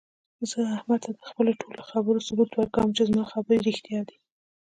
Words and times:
زه 0.49 0.59
احمد 0.75 0.99
ته 1.05 1.11
د 1.17 1.21
خپلو 1.29 1.51
ټولو 1.61 1.81
خبرو 1.91 2.25
ثبوت 2.27 2.51
ورکوم، 2.53 2.89
چې 2.97 3.03
زما 3.09 3.23
خبرې 3.31 3.63
رښتیا 3.67 4.01
دي. 4.09 4.17